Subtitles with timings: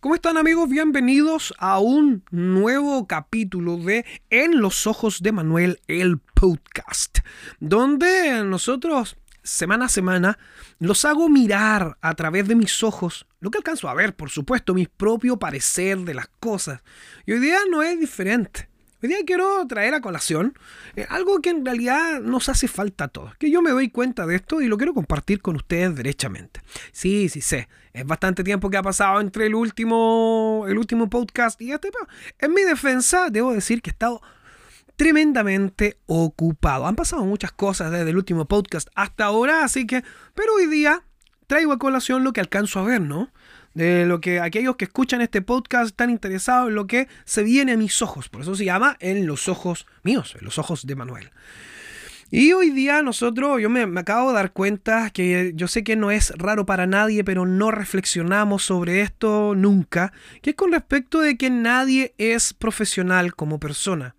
[0.00, 0.68] ¿Cómo están amigos?
[0.68, 7.18] Bienvenidos a un nuevo capítulo de En los Ojos de Manuel, el podcast,
[7.58, 10.38] donde nosotros semana a semana
[10.78, 14.72] los hago mirar a través de mis ojos lo que alcanzo a ver, por supuesto,
[14.72, 16.80] mi propio parecer de las cosas.
[17.26, 18.68] Y hoy día no es diferente.
[19.00, 20.58] Hoy día quiero traer a colación
[20.96, 24.26] eh, algo que en realidad nos hace falta a todos, que yo me doy cuenta
[24.26, 26.62] de esto y lo quiero compartir con ustedes derechamente.
[26.90, 31.62] Sí, sí sé, es bastante tiempo que ha pasado entre el último, el último podcast
[31.62, 31.92] y este.
[32.40, 34.20] En mi defensa, debo decir que he estado
[34.96, 36.88] tremendamente ocupado.
[36.88, 40.02] Han pasado muchas cosas desde el último podcast hasta ahora, así que,
[40.34, 41.04] pero hoy día
[41.46, 43.30] traigo a colación lo que alcanzo a ver, ¿no?
[43.74, 47.72] De lo que aquellos que escuchan este podcast están interesados en lo que se viene
[47.72, 48.28] a mis ojos.
[48.28, 51.30] Por eso se llama En los ojos míos, en los ojos de Manuel.
[52.30, 55.96] Y hoy día nosotros, yo me, me, acabo de dar cuenta que yo sé que
[55.96, 61.20] no es raro para nadie, pero no reflexionamos sobre esto nunca, que es con respecto
[61.20, 64.14] de que nadie es profesional como persona.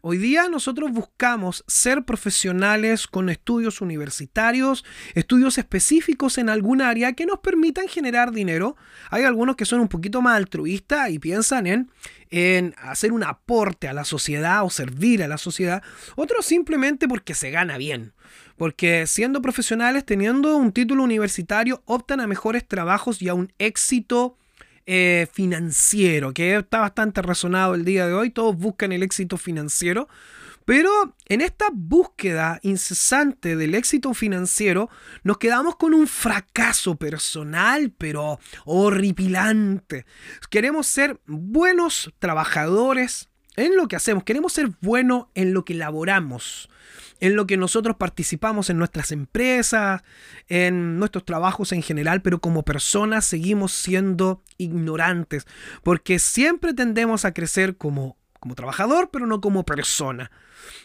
[0.00, 7.26] Hoy día nosotros buscamos ser profesionales con estudios universitarios, estudios específicos en algún área que
[7.26, 8.76] nos permitan generar dinero.
[9.10, 11.90] Hay algunos que son un poquito más altruistas y piensan en,
[12.30, 15.82] en hacer un aporte a la sociedad o servir a la sociedad.
[16.14, 18.12] Otros simplemente porque se gana bien.
[18.56, 24.36] Porque siendo profesionales, teniendo un título universitario, optan a mejores trabajos y a un éxito
[24.90, 28.30] eh, financiero, que está bastante razonado el día de hoy.
[28.30, 30.08] Todos buscan el éxito financiero.
[30.64, 34.88] Pero en esta búsqueda incesante del éxito financiero,
[35.24, 40.06] nos quedamos con un fracaso personal, pero horripilante.
[40.48, 43.27] Queremos ser buenos trabajadores
[43.58, 46.68] en lo que hacemos, queremos ser buenos en lo que elaboramos
[47.20, 50.02] en lo que nosotros participamos en nuestras empresas,
[50.48, 55.46] en nuestros trabajos en general, pero como personas seguimos siendo ignorantes,
[55.82, 60.30] porque siempre tendemos a crecer como, como trabajador, pero no como persona.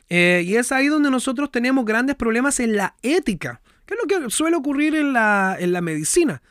[0.09, 4.07] Eh, y es ahí donde nosotros tenemos grandes problemas en la ética, que es lo
[4.07, 6.41] que suele ocurrir en la, en la medicina,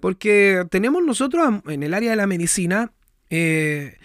[0.00, 2.92] porque tenemos nosotros en el área de la medicina,
[3.30, 3.98] eh,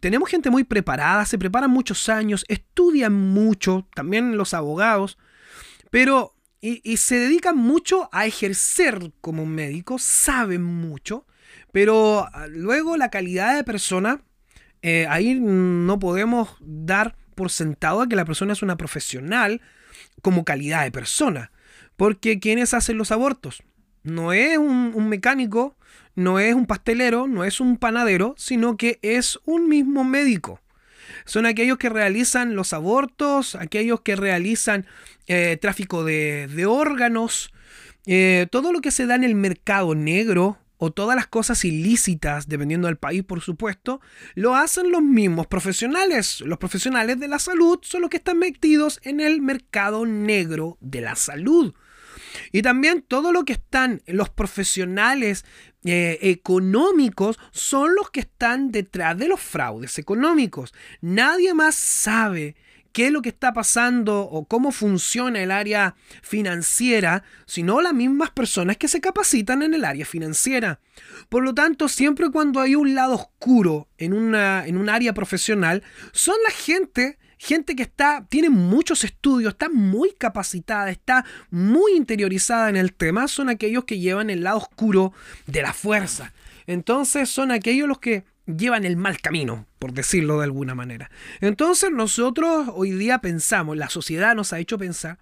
[0.00, 5.18] tenemos gente muy preparada, se preparan muchos años, estudian mucho, también los abogados,
[5.90, 11.26] pero y, se dedican mucho a ejercer como médico, saben mucho,
[11.72, 14.22] pero ah, luego la calidad de persona,
[14.82, 19.60] eh, ahí no podemos dar por sentado a que la persona es una profesional
[20.20, 21.52] como calidad de persona,
[21.96, 23.62] porque quienes hacen los abortos.
[24.02, 25.76] No es un mecánico
[26.18, 30.60] no es un pastelero, no es un panadero, sino que es un mismo médico.
[31.24, 34.84] Son aquellos que realizan los abortos, aquellos que realizan
[35.28, 37.52] eh, tráfico de, órganos,
[38.04, 42.48] eh, todo lo que se da en el mercado negro o todas las cosas ilícitas,
[42.48, 44.00] dependiendo del país, por supuesto,
[44.34, 46.40] lo hacen los mismos profesionales.
[46.40, 51.00] Los profesionales de la salud son los que están metidos en el mercado negro de
[51.00, 51.74] la salud.
[52.52, 55.44] Y también todo lo que están los profesionales
[55.84, 60.74] eh, económicos son los que están detrás de los fraudes económicos.
[61.00, 62.56] Nadie más sabe
[62.92, 68.30] qué es lo que está pasando o cómo funciona el área financiera, sino las mismas
[68.30, 70.80] personas que se capacitan en el área financiera.
[71.28, 75.82] Por lo tanto, siempre cuando hay un lado oscuro en, una, en un área profesional,
[76.12, 82.68] son la gente gente que está, tiene muchos estudios, está muy capacitada, está muy interiorizada
[82.68, 85.12] en el tema, son aquellos que llevan el lado oscuro
[85.46, 86.32] de la fuerza.
[86.66, 91.10] Entonces son aquellos los que llevan el mal camino, por decirlo de alguna manera.
[91.40, 95.18] Entonces nosotros hoy día pensamos, la sociedad nos ha hecho pensar,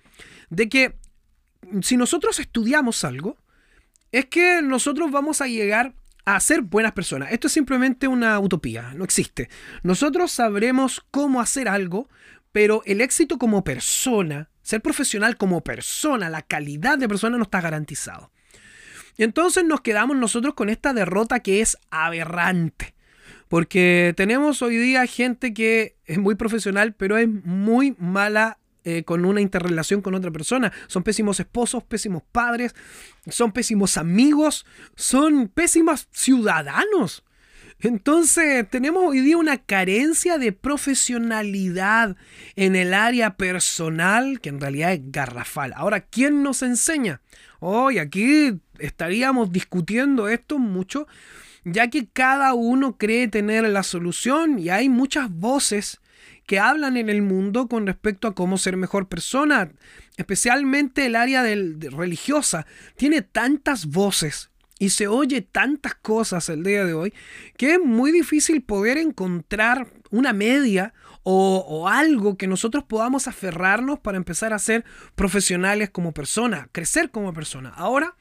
[0.49, 0.97] de que
[1.83, 3.37] si nosotros estudiamos algo,
[4.13, 5.95] es que nosotros vamos a llegar
[6.27, 7.33] a ser buenas personas.
[7.33, 9.49] Esto es simplemente una utopía, no existe.
[9.83, 12.11] Nosotros sabremos cómo hacer algo,
[12.53, 17.61] pero el éxito como persona, ser profesional como persona, la calidad de persona no está
[17.61, 18.33] garantizado.
[19.17, 22.95] Y entonces nos quedamos nosotros con esta derrota que es aberrante.
[23.49, 29.25] Porque tenemos hoy día gente que es muy profesional, pero es muy mala eh, con
[29.25, 30.73] una interrelación con otra persona.
[30.87, 32.73] Son pésimos esposos, pésimos padres,
[33.29, 37.25] son pésimos amigos, son pésimos ciudadanos.
[37.81, 42.15] Entonces tenemos hoy día una carencia de profesionalidad
[42.55, 45.73] en el área personal que en realidad es garrafal.
[45.75, 47.21] Ahora, ¿quién nos enseña?
[47.59, 51.09] Hoy aquí estaríamos discutiendo esto mucho,
[51.65, 55.99] ya que cada uno cree tener la solución y hay muchas voces
[56.47, 59.73] que hablan en el mundo con respecto a cómo ser mejor persona,
[60.17, 62.67] especialmente el área del, religiosa.
[62.97, 67.15] Tiene tantas voces y se oye tantas cosas el día de hoy
[67.57, 73.99] que es muy difícil poder encontrar una media o, o, algo que nosotros podamos aferrarnos
[73.99, 74.85] para empezar a ser
[75.17, 77.71] profesionales como personas, crecer como persona.
[77.71, 78.15] Ahora,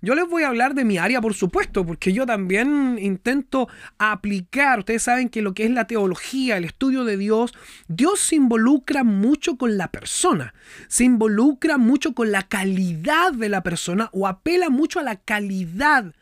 [0.00, 3.68] yo les voy a hablar de mi área, por supuesto, porque yo también intento
[3.98, 7.52] aplicar, ustedes saben que lo que es la teología, el estudio de Dios,
[7.88, 10.54] Dios se involucra mucho con la persona,
[10.86, 16.14] se involucra mucho con la calidad de la persona o apela mucho a la calidad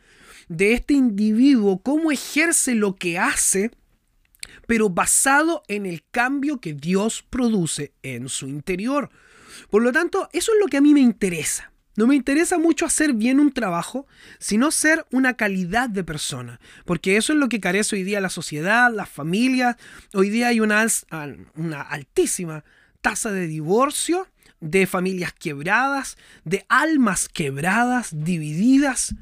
[0.47, 3.71] de este individuo, cómo ejerce lo que hace
[4.65, 9.09] pero basado en el cambio que Dios produce en su interior.
[9.69, 11.71] Por lo tanto, eso es lo que a mí me interesa.
[11.97, 14.05] No me interesa mucho hacer bien un trabajo,
[14.37, 18.29] sino ser una calidad de persona, porque eso es lo que carece hoy día la
[18.29, 19.77] sociedad, las familias.
[20.13, 20.85] Hoy día hay una,
[21.89, 22.63] altísima
[23.01, 24.27] tasa de divorcio,
[24.59, 29.15] de familias quebradas, de almas quebradas, divididas,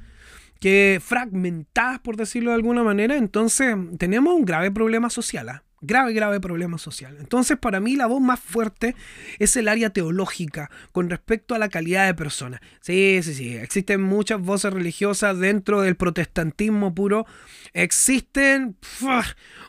[0.60, 3.16] que fragmentadas, por decirlo de alguna manera.
[3.16, 5.48] Entonces tenemos un grave problema social.
[5.48, 5.65] ¿ah?
[5.82, 7.18] Grave, grave problema social.
[7.20, 8.96] Entonces, para mí la voz más fuerte
[9.40, 12.62] es el área teológica con respecto a la calidad de persona.
[12.82, 17.26] Sí, sí, sí, existen muchas voces religiosas dentro del protestantismo puro.
[17.74, 18.78] Existen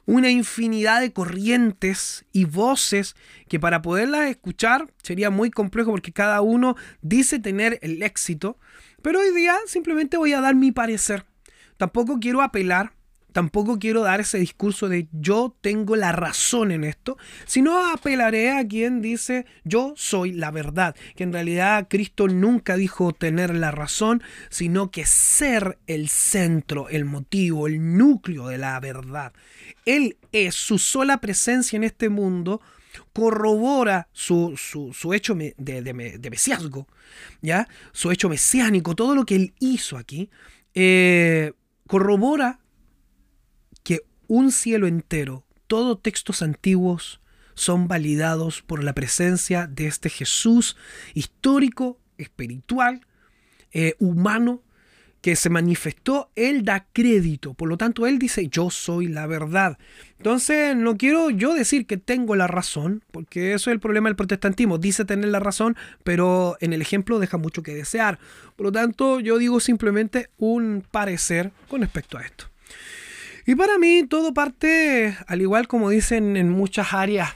[0.05, 3.17] una infinidad de corrientes y voces
[3.49, 8.59] que para poderlas escuchar sería muy complejo porque cada uno dice tener el éxito.
[9.03, 11.27] Pero hoy día simplemente voy a dar mi parecer.
[11.77, 12.96] Tampoco quiero apelar
[13.37, 18.67] Tampoco quiero dar ese discurso de yo tengo la razón en esto, sino apelaré a
[18.67, 24.23] quien dice yo soy la verdad, que en realidad Cristo nunca dijo tener la razón,
[24.49, 29.35] sino que ser el centro, el motivo, el núcleo de la verdad.
[29.85, 32.63] Él es su sola presencia en este mundo
[33.13, 36.89] corrobora su, su, hecho de, de, mesiasgo,
[37.43, 37.69] ¿ya?
[37.93, 40.31] su hecho mesiánico, todo lo que él hizo aquí,
[40.73, 41.53] eh,
[41.87, 42.61] corrobora
[44.29, 47.21] un cielo entero, todos textos antiguos
[47.55, 50.77] son validados por la presencia de este Jesús
[51.15, 53.01] histórico, espiritual,
[53.73, 54.63] eh, humano,
[55.27, 57.55] que se manifestó, Él da crédito.
[57.55, 59.77] Por lo tanto, Él dice, yo soy la verdad.
[60.19, 64.15] Entonces, no quiero yo decir que tengo la razón, porque eso es el problema del
[64.15, 64.79] protestantismo.
[64.79, 68.21] Dice tener la razón, pero en el ejemplo deja mucho que desear.
[68.55, 72.47] Por lo tanto, yo digo simplemente un parecer con respecto a esto.
[73.47, 77.31] Y para mí todo parte, al igual como dicen en muchas áreas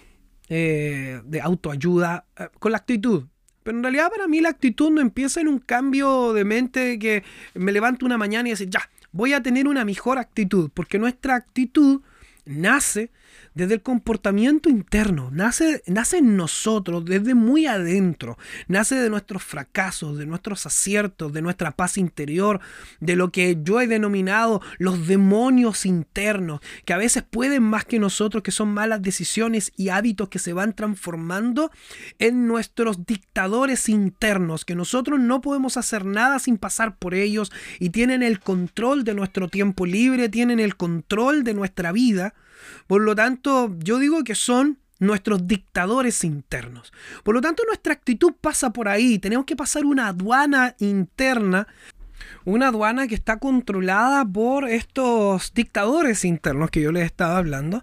[0.49, 3.27] eh, de autoayuda, eh, con la actitud.
[3.62, 7.23] Pero en realidad para mí la actitud no empieza en un cambio de mente que
[7.55, 11.37] me levanto una mañana y decir, ya, voy a tener una mejor actitud, porque nuestra
[11.37, 12.03] actitud
[12.45, 13.12] nace
[13.61, 20.17] desde el comportamiento interno, nace, nace en nosotros, desde muy adentro, nace de nuestros fracasos,
[20.17, 22.61] de nuestros aciertos, de nuestra paz interior,
[23.00, 27.99] de lo que yo he denominado los demonios internos, que a veces pueden más que
[27.99, 31.71] nosotros, que son malas decisiones y hábitos que se van transformando
[32.19, 37.90] en nuestros dictadores internos, que nosotros no podemos hacer nada sin pasar por ellos y
[37.90, 42.33] tienen el control de nuestro tiempo libre, tienen el control de nuestra vida
[42.87, 46.93] por lo tanto, yo digo que son nuestros dictadores internos.
[47.25, 49.19] Por lo tanto, nuestra actitud pasa por ahí.
[49.19, 51.67] Tenemos que pasar una aduana interna,
[52.45, 57.83] una aduana que está controlada por estos dictadores internos que yo les estaba hablando.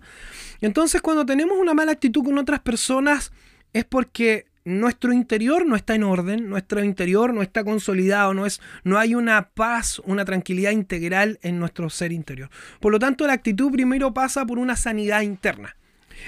[0.62, 3.32] Entonces, cuando tenemos una mala actitud con otras personas,
[3.74, 8.60] es porque nuestro interior no está en orden, nuestro interior no está consolidado, no, es,
[8.84, 12.50] no hay una paz, una tranquilidad integral en nuestro ser interior.
[12.82, 15.78] Por lo tanto, la actitud primero pasa por una sanidad interna.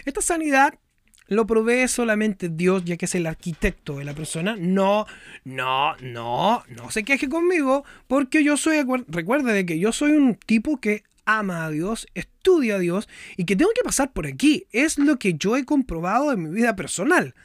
[0.05, 0.73] Esta sanidad
[1.27, 4.55] lo provee solamente Dios, ya que es el arquitecto de la persona.
[4.57, 5.05] No,
[5.43, 10.35] no, no, no se queje conmigo, porque yo soy, recuerde de que yo soy un
[10.35, 14.65] tipo que ama a Dios, estudia a Dios y que tengo que pasar por aquí.
[14.71, 17.35] Es lo que yo he comprobado en mi vida personal.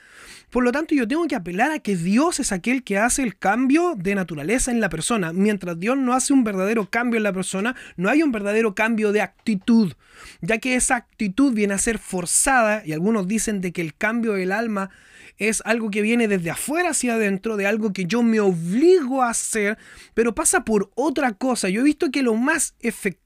[0.54, 3.36] Por lo tanto, yo tengo que apelar a que Dios es aquel que hace el
[3.36, 5.32] cambio de naturaleza en la persona.
[5.32, 9.10] Mientras Dios no hace un verdadero cambio en la persona, no hay un verdadero cambio
[9.10, 9.94] de actitud,
[10.42, 14.34] ya que esa actitud viene a ser forzada y algunos dicen de que el cambio
[14.34, 14.90] del alma
[15.38, 19.30] es algo que viene desde afuera hacia adentro, de algo que yo me obligo a
[19.30, 19.76] hacer,
[20.14, 21.68] pero pasa por otra cosa.
[21.68, 23.23] Yo he visto que lo más efectivo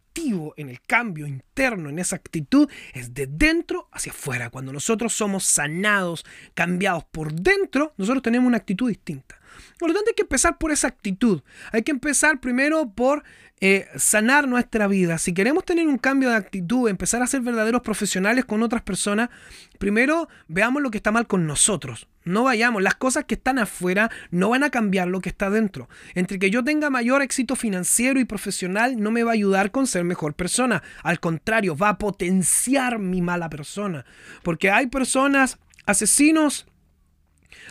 [0.56, 4.50] en el cambio interno, en esa actitud, es de dentro hacia afuera.
[4.50, 9.40] Cuando nosotros somos sanados, cambiados por dentro, nosotros tenemos una actitud distinta.
[9.78, 11.42] Por lo tanto, hay que empezar por esa actitud.
[11.72, 13.22] Hay que empezar primero por
[13.60, 15.18] eh, sanar nuestra vida.
[15.18, 19.30] Si queremos tener un cambio de actitud, empezar a ser verdaderos profesionales con otras personas,
[19.78, 22.08] primero veamos lo que está mal con nosotros.
[22.28, 25.88] No vayamos, las cosas que están afuera no van a cambiar lo que está dentro.
[26.14, 29.86] Entre que yo tenga mayor éxito financiero y profesional no me va a ayudar con
[29.86, 30.82] ser mejor persona.
[31.02, 34.04] Al contrario, va a potenciar mi mala persona.
[34.42, 36.66] Porque hay personas, asesinos,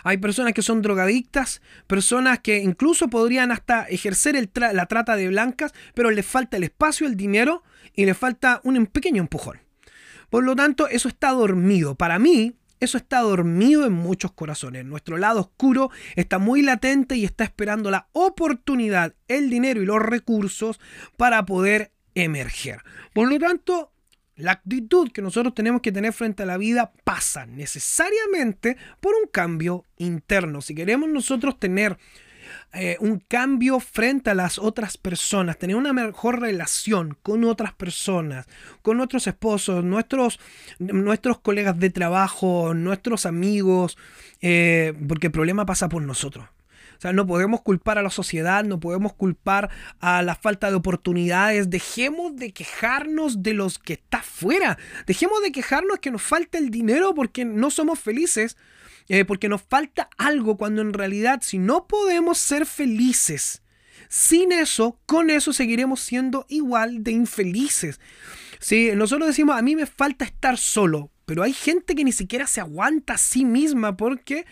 [0.03, 5.71] hay personas que son drogadictas, personas que incluso podrían hasta ejercer la trata de blancas,
[5.93, 9.59] pero les falta el espacio, el dinero y les falta un pequeño empujón.
[10.31, 11.93] Por lo tanto, eso está dormido.
[11.93, 14.85] Para mí, eso está dormido en muchos corazones.
[14.85, 20.01] Nuestro lado oscuro está muy latente y está esperando la oportunidad, el dinero y los
[20.01, 20.79] recursos
[21.17, 22.81] para poder emerger.
[23.13, 23.91] Por lo tanto,
[24.35, 29.27] la actitud que nosotros tenemos que tener frente a la vida pasa necesariamente por un
[29.29, 30.61] cambio interno.
[30.61, 31.97] Si queremos nosotros tener
[32.73, 38.45] eh, un cambio frente a las otras personas, tener una mejor relación con otras personas,
[38.81, 40.39] con nuestros esposos, nuestros,
[40.79, 43.97] nuestros colegas de trabajo, nuestros amigos,
[44.41, 46.45] eh, porque el problema pasa por nosotros.
[46.97, 50.75] O sea, no podemos culpar a la sociedad, no podemos culpar a la falta de
[50.75, 51.69] oportunidades.
[51.69, 54.79] Dejemos de quejarnos de los que está fuera.
[55.05, 58.57] Dejemos de quejarnos que nos falta el dinero porque no somos felices.
[59.09, 63.61] Eh, porque nos falta algo cuando en realidad si no podemos ser felices
[64.09, 67.99] sin eso, con eso seguiremos siendo igual de infelices.
[68.59, 72.47] Si nosotros decimos, a mí me falta estar solo, pero hay gente que ni siquiera
[72.47, 74.45] se aguanta a sí misma porque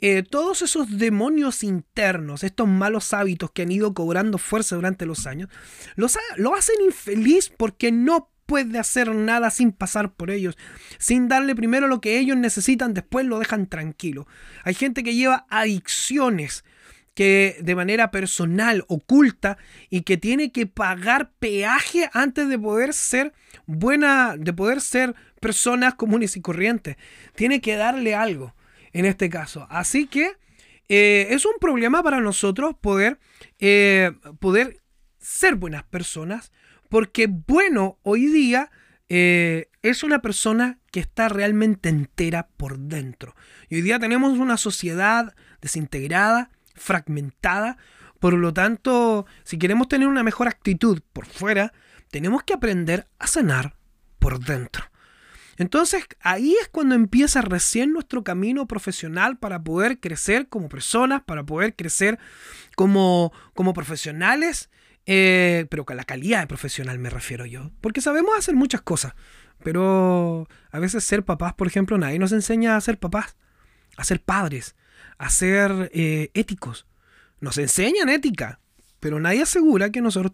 [0.00, 5.26] eh, todos esos demonios internos, estos malos hábitos que han ido cobrando fuerza durante los
[5.26, 5.48] años,
[5.94, 10.56] los lo hacen infeliz porque no puede hacer nada sin pasar por ellos,
[10.98, 14.26] sin darle primero lo que ellos necesitan, después lo dejan tranquilo.
[14.64, 16.64] Hay gente que lleva adicciones
[17.14, 19.56] que de manera personal, oculta,
[19.88, 23.32] y que tiene que pagar peaje antes de poder ser
[23.64, 26.96] buena, de poder ser personas comunes y corrientes.
[27.34, 28.54] Tiene que darle algo
[28.92, 29.66] en este caso.
[29.70, 30.32] Así que
[30.88, 33.18] eh, es un problema para nosotros poder,
[33.60, 34.82] eh, poder
[35.18, 36.52] ser buenas personas,
[36.88, 38.70] porque bueno, hoy día
[39.08, 43.34] eh, es una persona que está realmente entera por dentro.
[43.68, 47.76] Y hoy día tenemos una sociedad desintegrada, fragmentada,
[48.18, 51.72] por lo tanto, si queremos tener una mejor actitud por fuera,
[52.10, 53.76] tenemos que aprender a sanar
[54.18, 54.84] por dentro.
[55.58, 61.44] Entonces ahí es cuando empieza recién nuestro camino profesional para poder crecer como personas, para
[61.44, 62.18] poder crecer
[62.74, 64.70] como, como profesionales,
[65.06, 67.70] eh, pero con la calidad de profesional me refiero yo.
[67.80, 69.14] Porque sabemos hacer muchas cosas,
[69.62, 73.36] pero a veces ser papás, por ejemplo, nadie nos enseña a ser papás,
[73.96, 74.74] a ser padres,
[75.18, 76.86] a ser eh, éticos.
[77.40, 78.60] Nos enseñan ética,
[79.00, 80.32] pero nadie asegura que nosotros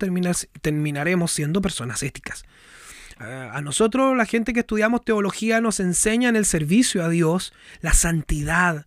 [0.60, 2.44] terminaremos siendo personas éticas.
[3.18, 8.84] A nosotros, la gente que estudiamos teología, nos enseñan el servicio a Dios, la santidad,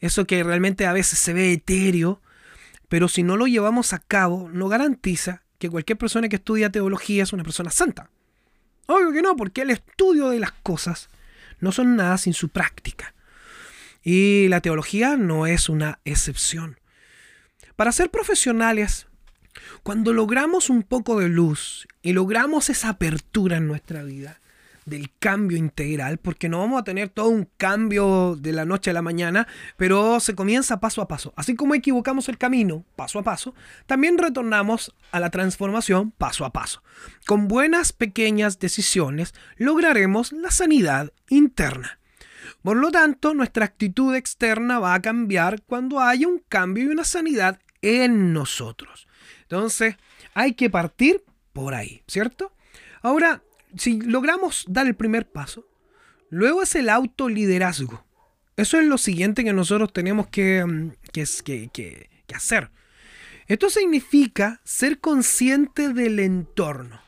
[0.00, 2.20] eso que realmente a veces se ve etéreo,
[2.88, 7.22] pero si no lo llevamos a cabo, no garantiza que cualquier persona que estudia teología
[7.22, 8.10] es una persona santa.
[8.86, 11.08] Obvio que no, porque el estudio de las cosas
[11.60, 13.14] no son nada sin su práctica.
[14.02, 16.78] Y la teología no es una excepción.
[17.76, 19.08] Para ser profesionales
[19.82, 24.40] cuando logramos un poco de luz y logramos esa apertura en nuestra vida,
[24.88, 28.94] del cambio integral, porque no vamos a tener todo un cambio de la noche a
[28.94, 31.32] la mañana, pero se comienza paso a paso.
[31.36, 33.54] Así como equivocamos el camino paso a paso,
[33.86, 36.82] también retornamos a la transformación paso a paso.
[37.26, 41.98] Con buenas pequeñas decisiones lograremos la sanidad interna.
[42.62, 47.04] Por lo tanto, nuestra actitud externa va a cambiar cuando haya un cambio y una
[47.04, 49.06] sanidad en nosotros.
[49.42, 49.96] Entonces,
[50.34, 52.52] hay que partir por ahí, ¿cierto?
[53.02, 53.42] Ahora,
[53.76, 55.66] si logramos dar el primer paso,
[56.30, 58.04] luego es el autoliderazgo.
[58.56, 62.70] Eso es lo siguiente que nosotros tenemos que, mm, que, que hacer.
[63.46, 67.00] Esto significa ser consciente del entorno.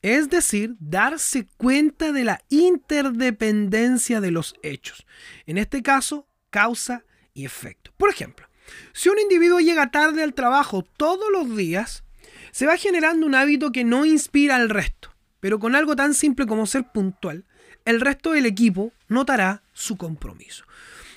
[0.00, 5.06] Es decir, darse cuenta de la interdependencia de los hechos.
[5.46, 7.92] En este caso, causa y efecto.
[7.96, 8.46] Por ejemplo,
[8.92, 12.04] si un individuo llega tarde al trabajo todos los días,
[12.52, 15.12] se va generando un hábito que no inspira al resto.
[15.40, 17.44] Pero con algo tan simple como ser puntual,
[17.84, 20.64] el resto del equipo notará su compromiso.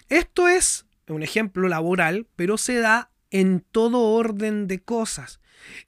[0.09, 5.39] Esto es un ejemplo laboral, pero se da en todo orden de cosas.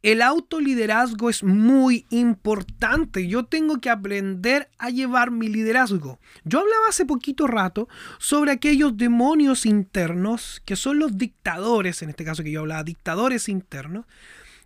[0.02, 3.28] El autoliderazgo es muy importante.
[3.28, 6.20] Yo tengo que aprender a llevar mi liderazgo.
[6.44, 7.88] Yo hablaba hace poquito rato
[8.20, 13.50] sobre aquellos demonios internos que son los dictadores, en este caso que yo hablaba, dictadores
[13.50, 14.06] internos,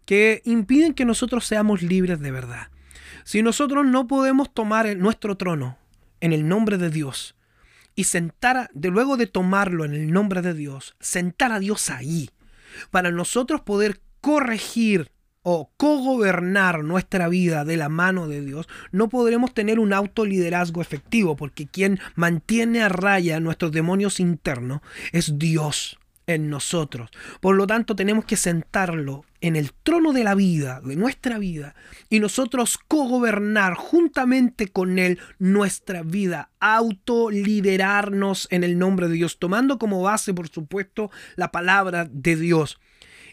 [0.06, 2.68] que impiden que nosotros seamos libres de verdad.
[3.28, 5.78] Si nosotros no podemos tomar nuestro trono
[6.22, 7.36] en el nombre de Dios
[7.94, 12.30] y sentar, de luego de tomarlo en el nombre de Dios, sentar a Dios ahí,
[12.90, 19.54] para nosotros poder corregir o cogobernar nuestra vida de la mano de Dios, no podremos
[19.54, 24.80] tener un autoliderazgo efectivo, porque quien mantiene a raya nuestros demonios internos
[25.12, 27.10] es Dios en nosotros.
[27.42, 31.74] Por lo tanto, tenemos que sentarlo en el trono de la vida, de nuestra vida,
[32.10, 39.80] y nosotros cogobernar juntamente con Él nuestra vida, autoliderarnos en el nombre de Dios, tomando
[39.80, 42.80] como base, por supuesto, la palabra de Dios.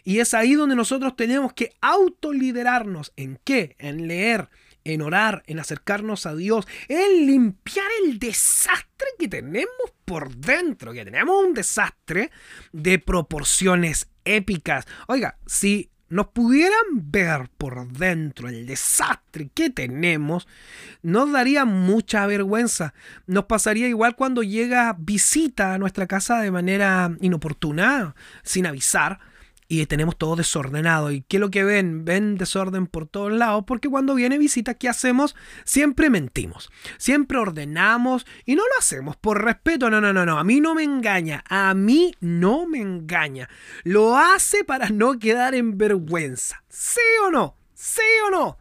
[0.03, 3.11] Y es ahí donde nosotros tenemos que autoliderarnos.
[3.17, 3.75] ¿En qué?
[3.79, 4.49] En leer,
[4.85, 11.03] en orar, en acercarnos a Dios, en limpiar el desastre que tenemos por dentro, que
[11.03, 12.31] tenemos un desastre
[12.71, 14.85] de proporciones épicas.
[15.07, 20.47] Oiga, si nos pudieran ver por dentro el desastre que tenemos,
[21.01, 22.93] nos daría mucha vergüenza.
[23.25, 29.19] Nos pasaría igual cuando llega visita a nuestra casa de manera inoportuna, sin avisar
[29.67, 31.11] y tenemos todo desordenado.
[31.11, 32.05] ¿Y qué es lo que ven?
[32.05, 35.35] Ven desorden por todos lados, porque cuando viene visita, ¿qué hacemos?
[35.63, 39.89] Siempre mentimos, siempre ordenamos y no lo hacemos por respeto.
[39.89, 43.49] No, no, no, no, a mí no me engaña, a mí no me engaña.
[43.83, 46.63] Lo hace para no quedar en vergüenza.
[46.69, 47.57] ¿Sí o no?
[47.73, 48.57] ¿Sí o no?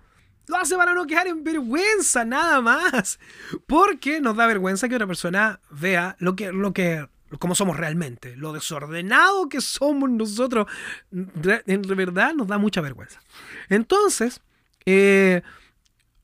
[0.46, 3.18] Lo hace para no quedar en vergüenza, nada más.
[3.66, 7.08] Porque nos da vergüenza que otra persona vea lo que, lo que
[7.38, 10.66] como somos realmente, lo desordenado que somos nosotros,
[11.10, 13.20] en verdad nos da mucha vergüenza.
[13.68, 14.40] Entonces,
[14.86, 15.42] eh,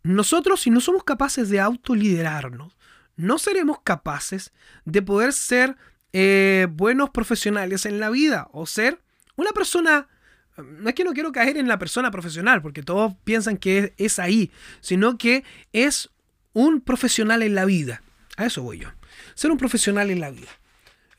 [0.03, 2.77] nosotros si no somos capaces de autoliderarnos,
[3.17, 4.53] no seremos capaces
[4.85, 5.77] de poder ser
[6.13, 9.01] eh, buenos profesionales en la vida o ser
[9.37, 10.09] una persona...
[10.57, 14.19] No es que no quiero caer en la persona profesional, porque todos piensan que es
[14.19, 16.11] ahí, sino que es
[16.53, 18.03] un profesional en la vida.
[18.37, 18.89] A eso voy yo.
[19.35, 20.51] Ser un profesional en la vida.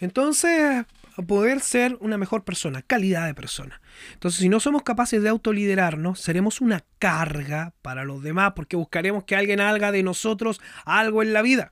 [0.01, 0.85] Entonces,
[1.27, 3.81] poder ser una mejor persona, calidad de persona.
[4.13, 9.23] Entonces, si no somos capaces de autoliderarnos, seremos una carga para los demás porque buscaremos
[9.23, 11.71] que alguien haga de nosotros algo en la vida.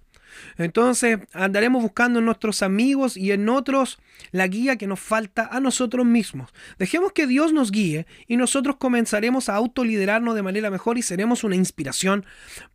[0.57, 3.97] Entonces andaremos buscando en nuestros amigos y en otros
[4.31, 6.51] la guía que nos falta a nosotros mismos.
[6.77, 11.43] Dejemos que Dios nos guíe y nosotros comenzaremos a autoliderarnos de manera mejor y seremos
[11.43, 12.25] una inspiración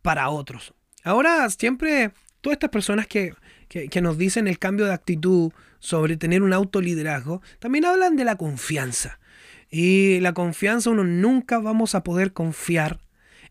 [0.01, 0.73] para otros.
[1.03, 3.33] Ahora siempre todas estas personas que
[3.89, 8.37] que, nos dicen el cambio de actitud sobre tener un autoliderazgo, también hablan de la
[8.37, 9.19] confianza.
[9.69, 13.01] Y la confianza, uno nunca vamos a poder confiar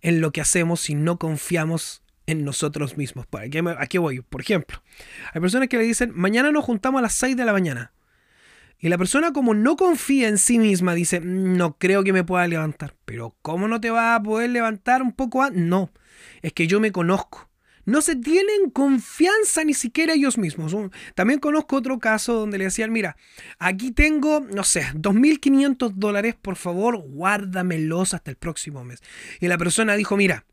[0.01, 3.27] en lo que hacemos si no confiamos en nosotros mismos.
[3.79, 4.83] Aquí, voy, por ejemplo.
[5.35, 7.93] Hay personas que le dicen, mañana nos juntamos a las 6 de la mañana.
[8.79, 12.47] Y la persona como no confía en sí misma dice, no creo que me pueda
[12.49, 12.95] levantar.
[13.05, 15.61] Pero ¿cómo no te va a poder levantar un poco antes?
[15.61, 15.91] No,
[16.41, 17.51] es que yo me conozco
[17.85, 20.75] no se tienen confianza ni siquiera ellos mismos.
[21.15, 23.17] También conozco otro caso donde le decían, mira,
[23.59, 29.03] aquí tengo, no sé, 2.500 dólares, por favor, guárdamelos hasta el próximo mes.
[29.41, 30.45] Y la persona dijo, mira,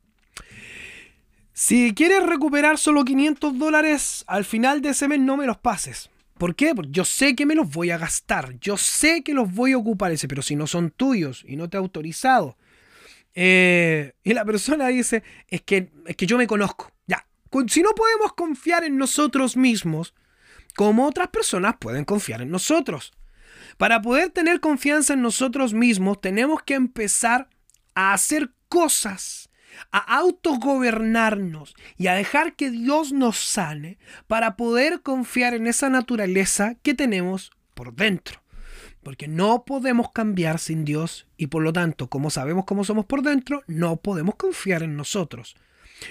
[1.54, 6.10] si quieres recuperar solo 500 dólares, al final de ese mes no me los pases.
[6.38, 6.74] ¿Por qué?
[6.74, 9.78] Porque yo sé que me los voy a gastar, yo sé que los voy a
[9.78, 12.58] ocupar ese, pero si no son tuyos y no te he autorizado.
[13.36, 16.92] Eh, y la persona dice, es que, es que yo me conozco
[17.68, 20.14] si no podemos confiar en nosotros mismos,
[20.76, 23.14] ¿cómo otras personas pueden confiar en nosotros?
[23.78, 27.50] Para poder tener confianza en nosotros mismos, tenemos que empezar
[27.96, 29.50] a hacer cosas,
[29.92, 36.76] a autogobernarnos y a dejar que Dios nos sane para poder confiar en esa naturaleza
[36.82, 38.42] que tenemos por dentro.
[39.04, 43.24] Porque no podemos cambiar sin Dios y por lo tanto, como sabemos cómo somos por
[43.24, 45.56] dentro, no podemos confiar en nosotros.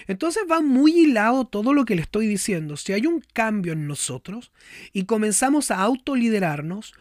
[0.06, 2.76] Entonces va muy hilado todo lo que le estoy diciendo.
[2.76, 4.52] Si hay un cambio en nosotros
[4.92, 6.94] y comenzamos a autoliderarnos,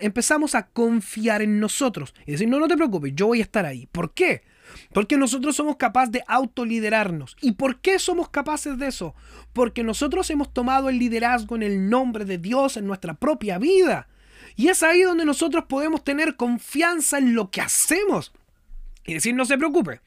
[0.00, 3.64] empezamos a confiar en nosotros y decir, no, no te preocupes, yo voy a estar
[3.64, 3.86] ahí.
[3.86, 4.42] ¿Por qué?
[4.92, 7.36] Porque nosotros somos capaces de autoliderarnos.
[7.40, 9.14] ¿Y por qué somos capaces de eso?
[9.52, 14.08] Porque nosotros hemos tomado el liderazgo en el nombre de Dios en nuestra propia vida.
[14.56, 18.32] Y es ahí donde nosotros podemos tener confianza en lo que hacemos.
[19.04, 20.00] Y decir, no se preocupe,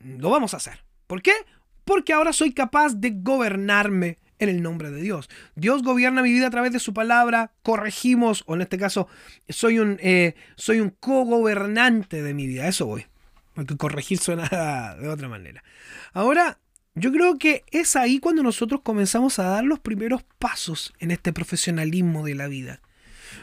[0.00, 0.87] lo vamos a hacer.
[1.08, 1.32] ¿Por qué?
[1.84, 5.28] Porque ahora soy capaz de gobernarme en el nombre de Dios.
[5.56, 9.08] Dios gobierna mi vida a través de su palabra, corregimos, o en este caso,
[9.48, 13.06] soy un, eh, soy un co-gobernante de mi vida, eso voy.
[13.54, 15.64] Porque corregir suena de otra manera.
[16.12, 16.60] Ahora,
[16.94, 21.32] yo creo que es ahí cuando nosotros comenzamos a dar los primeros pasos en este
[21.32, 22.80] profesionalismo de la vida.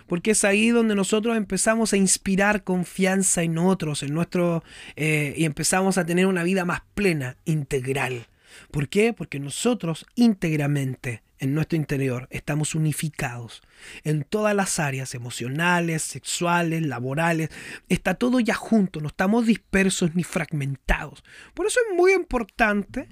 [0.08, 4.64] Porque es ahí donde nosotros empezamos a inspirar confianza en otros, en nuestro,
[4.96, 8.28] eh, y empezamos a tener una vida más plena, integral.
[8.72, 9.14] ¿Por qué?
[9.14, 13.62] Porque nosotros íntegramente en nuestro interior estamos unificados
[14.04, 17.50] en todas las áreas emocionales, sexuales, laborales.
[17.90, 21.24] Está todo ya junto, no estamos dispersos ni fragmentados.
[21.54, 23.10] Por eso es muy importante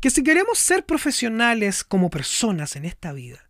[0.00, 3.49] que si queremos ser profesionales como personas en esta vida,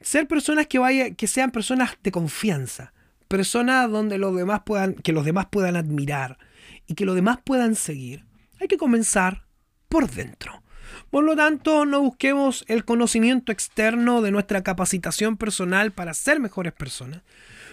[0.00, 2.92] ser personas que vaya, que sean personas de confianza,
[3.28, 6.38] personas donde los demás puedan, que los demás puedan admirar
[6.86, 8.24] y que los demás puedan seguir,
[8.60, 9.46] hay que comenzar
[9.88, 10.62] por dentro.
[11.10, 16.72] Por lo tanto, no busquemos el conocimiento externo de nuestra capacitación personal para ser mejores
[16.72, 17.22] personas,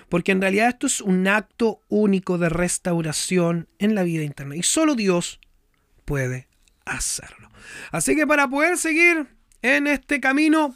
[0.10, 4.64] porque en realidad esto es un acto único de restauración en la vida interna y
[4.64, 5.40] solo Dios
[6.06, 6.48] puede
[6.86, 7.50] hacerlo.
[7.92, 9.28] Así que para poder seguir
[9.62, 10.76] en este camino,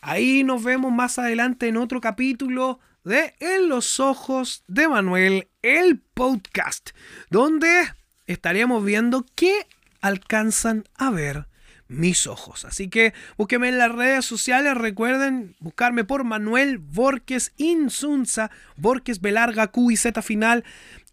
[0.00, 6.00] ahí nos vemos más adelante en otro capítulo de En los ojos de Manuel, el
[6.00, 6.90] podcast,
[7.30, 7.68] donde
[8.26, 9.66] estaremos viendo qué
[10.00, 11.46] alcanzan a ver
[11.88, 12.64] mis ojos.
[12.64, 14.74] Así que búsqueme en las redes sociales.
[14.74, 18.50] Recuerden buscarme por Manuel Borges Insunza.
[18.76, 20.64] Borges Belarga Q y Z final.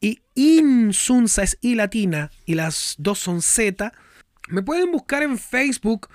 [0.02, 2.32] Y Insunza es I latina.
[2.46, 3.94] Y las dos son Z.
[4.50, 6.10] Me pueden buscar en Facebook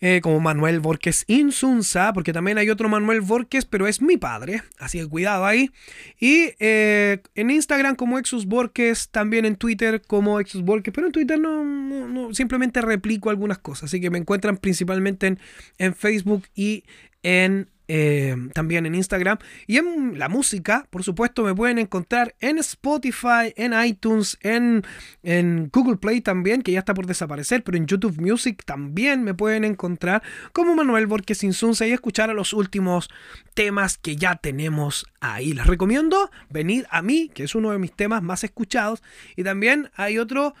[0.00, 4.62] eh, como Manuel Borges Insunza, porque también hay otro Manuel Borges, pero es mi padre,
[4.78, 5.70] así que cuidado ahí.
[6.18, 11.12] Y eh, en Instagram como Exus Borges, también en Twitter como Exus Borges, pero en
[11.12, 15.38] Twitter no, no, simplemente replico algunas cosas, así que me encuentran principalmente en,
[15.78, 16.84] en Facebook y
[17.22, 19.38] en eh, también en Instagram.
[19.66, 24.84] Y en la música, por supuesto, me pueden encontrar en Spotify, en iTunes, en,
[25.24, 29.34] en Google Play también, que ya está por desaparecer, pero en YouTube Music también me
[29.34, 30.22] pueden encontrar
[30.52, 33.10] como Manuel Borges Insunza y escuchar a los últimos
[33.54, 35.52] temas que ya tenemos ahí.
[35.52, 39.02] Les recomiendo venir a mí, que es uno de mis temas más escuchados.
[39.34, 40.54] Y también hay otro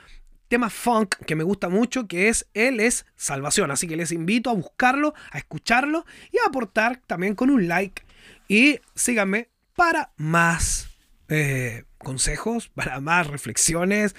[0.50, 3.70] tema funk que me gusta mucho, que es Él es Salvación.
[3.70, 8.02] Así que les invito a buscarlo, a escucharlo y a aportar también con un like.
[8.48, 10.90] Y síganme para más
[11.28, 14.16] eh, consejos, para más reflexiones,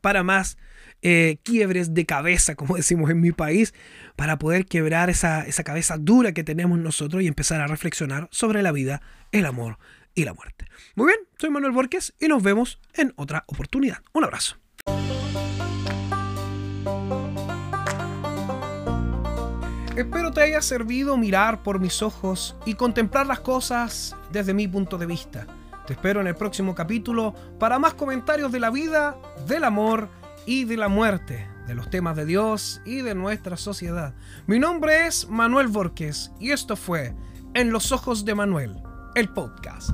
[0.00, 0.56] para más
[1.02, 3.74] eh, quiebres de cabeza, como decimos en mi país,
[4.14, 8.62] para poder quebrar esa, esa cabeza dura que tenemos nosotros y empezar a reflexionar sobre
[8.62, 9.78] la vida, el amor
[10.14, 10.66] y la muerte.
[10.94, 13.98] Muy bien, soy Manuel Borges y nos vemos en otra oportunidad.
[14.12, 14.58] Un abrazo.
[19.96, 24.96] Espero te haya servido mirar por mis ojos y contemplar las cosas desde mi punto
[24.96, 25.46] de vista.
[25.86, 30.08] Te espero en el próximo capítulo para más comentarios de la vida, del amor
[30.46, 34.14] y de la muerte, de los temas de Dios y de nuestra sociedad.
[34.46, 37.14] Mi nombre es Manuel Borges y esto fue
[37.52, 38.82] En los ojos de Manuel,
[39.14, 39.90] el podcast.